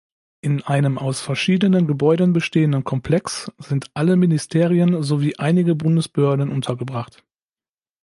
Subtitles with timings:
[0.43, 7.23] In einem aus verschiedenen Gebäuden bestehenden Komplex sind alle Ministerien sowie einige Bundesbehörden untergebracht.